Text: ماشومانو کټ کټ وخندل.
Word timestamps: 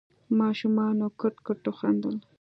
ماشومانو 0.39 1.05
کټ 1.21 1.35
کټ 1.45 1.61
وخندل. 1.69 2.15